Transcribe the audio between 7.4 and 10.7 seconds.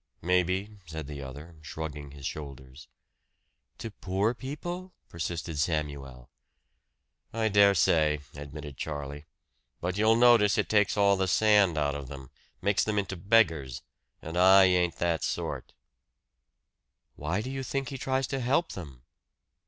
dare say," admitted Charlie. "But you'll notice it